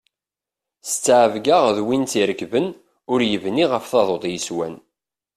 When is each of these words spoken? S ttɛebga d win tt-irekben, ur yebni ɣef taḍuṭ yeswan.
S 0.87 0.91
ttɛebga 0.95 1.59
d 1.75 1.77
win 1.85 2.03
tt-irekben, 2.05 2.67
ur 3.11 3.19
yebni 3.31 3.65
ɣef 3.71 3.83
taḍuṭ 3.91 4.23
yeswan. 4.27 4.75